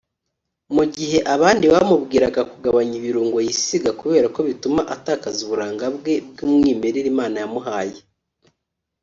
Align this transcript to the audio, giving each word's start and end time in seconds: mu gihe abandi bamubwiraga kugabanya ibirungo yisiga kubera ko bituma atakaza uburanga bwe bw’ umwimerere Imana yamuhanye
mu 0.75 0.83
gihe 0.95 1.17
abandi 1.35 1.65
bamubwiraga 1.73 2.41
kugabanya 2.51 2.93
ibirungo 3.01 3.37
yisiga 3.45 3.89
kubera 3.99 4.27
ko 4.35 4.39
bituma 4.49 4.81
atakaza 4.95 5.39
uburanga 5.45 5.85
bwe 5.95 6.13
bw’ 6.29 6.39
umwimerere 6.47 7.07
Imana 7.13 7.35
yamuhanye 7.43 8.01